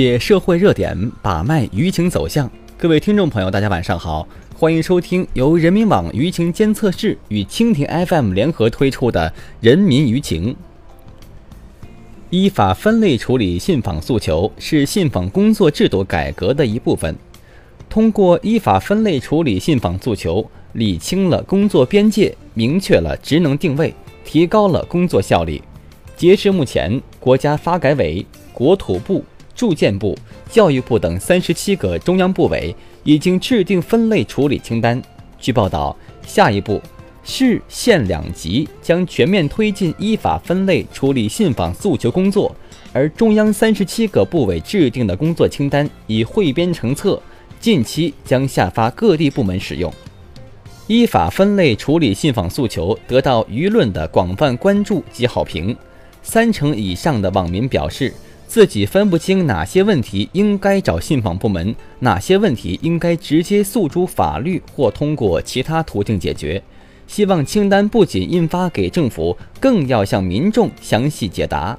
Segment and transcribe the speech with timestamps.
[0.00, 9.28] 借社会热点把脉舆情走向，各位听众朋友，大家晚上好，欢迎收听由人民网舆情监测室与蜻蜓 FM 联合推出的
[9.60, 10.54] 《人民舆情》。
[12.30, 17.16] 依法分类处理信访诉求是信访工作制度改革的一部分。
[17.90, 23.92] 通过依法分类处理信访诉求，理清了工作边界，明确了职能定位，
[24.24, 25.60] 提高了工作效率。
[26.16, 29.24] 截至目前，国家发改委、国土部。
[29.58, 30.16] 住建部、
[30.48, 35.02] 教育部等三十七个中央部委已经制定分类处理清单。
[35.36, 36.80] 据报道，下一步，
[37.24, 42.54] 市县两级将全面推进依法分类处理信访诉求工作，
[42.92, 47.20] 而中央三十七个部委制定的工作清单已汇编成册，
[47.58, 49.92] 近期将下发各地部门使用。
[50.86, 55.76] 依法分类处理信访诉求得到舆论的广泛关注及好评，
[56.22, 58.14] 三成以上的网民表示。
[58.48, 66.60] 自己分不清哪些问题应该找信访部门，哪些问题应该直接诉诸法律或通过其他途径解决。
[67.06, 71.78] 希望清单不仅印发给政府，更要向民众详细解答。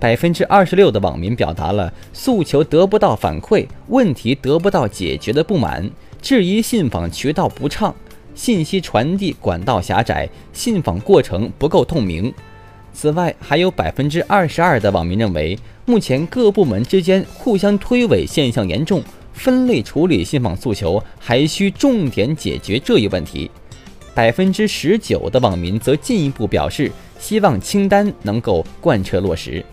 [0.00, 5.90] 百分之二十六的网民表达了诉求得不到反馈、问题得不到解决的不满，
[6.22, 7.94] 质疑信访渠道不畅、
[8.34, 12.32] 信息传递管道狭窄、信访过程不够透明。
[13.00, 15.56] 此外，还有百分之二十二的网民认为。
[15.86, 19.00] 目前各部门之间互相推诿现象严重，
[19.32, 23.48] 分类处理信访诉求还需重点解决这一问题。
[24.16, 29.64] 百分之十九的网民则进一步表示，希望清单能够贯彻落实。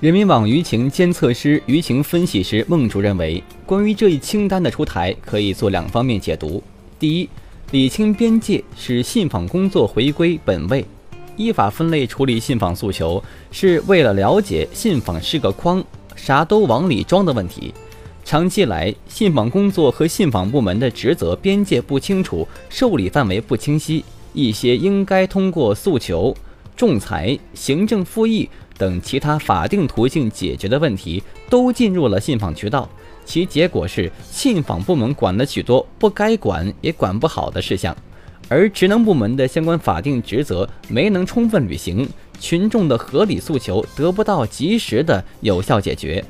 [0.00, 6.62] 人民网舆情监测师、舆情分析师孟主任认为，关于这一清单的出台，可以做两方面解读：
[7.00, 7.28] 第一，
[7.72, 10.84] 理清边界，使信访工作回归本位。
[11.36, 15.82] 依法分类处理信访诉求，是为了了解信访是个筐，
[16.14, 17.72] 啥都往里装的问题。
[18.24, 26.34] 长期以来，信访工作和信访部门的职责边界不清楚，受理范围不清晰，一些应该通过诉求、
[26.76, 28.48] 仲裁、行政复议
[28.78, 32.88] 等其他法定途径解决的问题，都进入了信访渠道，
[33.24, 37.96] 其结果是信访部门管了许多不该管也管不好的事项。
[38.52, 42.06] 而职能部门的相关法定职责没能充分履行，
[42.38, 46.22] 群众的合理诉求得不到及时的有效解决。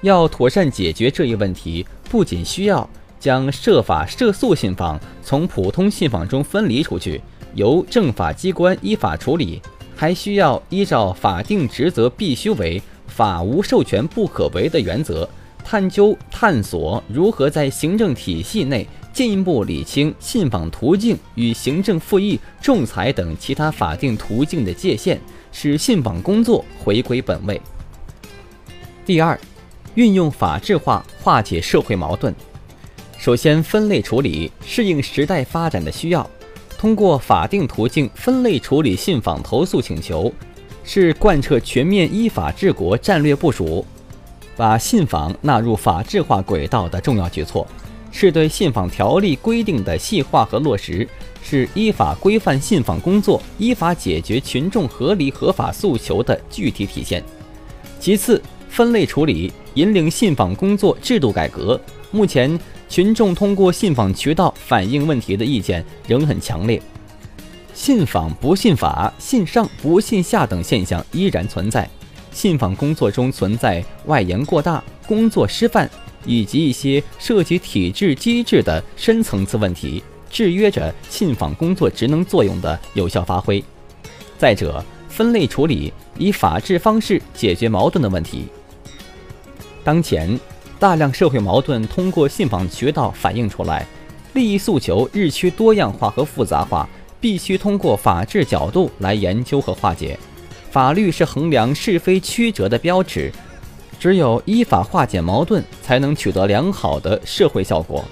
[0.00, 2.90] 要妥善解决这一问题，不仅需要
[3.20, 7.20] 将涉法涉诉信访从普通信访中分离出去，
[7.54, 9.62] 由政法机关依法处理，
[9.94, 15.28] 还需要依照法定职责必须为、法无授权不可为的原则，
[15.64, 18.84] 探究探索如何在行政体系内。
[19.18, 25.18] 进一步理清信访途径与行政复议、仲裁等其他法定途径的界限，
[25.50, 27.60] 使信访工作回归本位。
[29.04, 29.36] 第二，
[29.96, 32.32] 运用法治化化解社会矛盾。
[33.18, 36.30] 首先，分类处理适应时代发展的需要，
[36.78, 40.32] 通过法定途径分类处理信访投诉请求，
[40.84, 43.84] 是贯彻全面依法治国战略部署，
[44.56, 47.66] 把信访纳入法治化轨道的重要举措。
[48.10, 51.06] 是对信访条例规定的细化和落实，
[51.42, 57.22] 是依法规范信访工作、依法解决群众合理合法诉求的具体体现。
[58.00, 61.80] 其次，分类处理引领信访工作制度改革。
[62.10, 62.58] 目前，
[62.88, 66.80] 群众通过信访渠道反映问题的意见仍很强烈，
[67.74, 71.88] 信访不信法、信上不信下等现象依然存在，
[72.32, 75.88] 信访工作中存在外延过大、工作失范。
[76.24, 83.62] 以及一些涉及体制机制的深层次问题，制约着信访工作职能作用的有效发挥。
[84.36, 88.46] 再者，分类处理以法治方式解决矛盾的问题。
[89.82, 90.38] 当前，
[90.78, 93.86] 大量社会矛盾通过信访渠道反映出来，
[94.34, 96.88] 利益诉求日趋多样化和复杂化，
[97.20, 100.18] 必须通过法治角度来研究和化解。
[100.70, 103.32] 法律是衡量是非曲折的标尺。
[103.98, 108.04] 只有依法化解矛盾，才能取得良好的社会效果。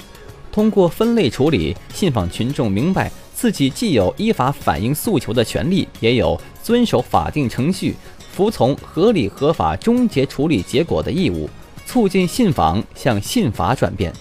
[0.51, 7.95] 通过分类处理，信访群众明白自己既有依法反映诉求的权利，也有遵守法定程序、
[8.33, 11.49] 服从合理合法终结处理结果的义务，
[11.85, 14.13] 促进信访向信法转变。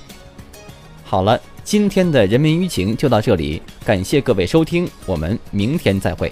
[1.04, 6.32] 好了，今天的人民舆情就到这里，感谢各位收听，我们明天再会。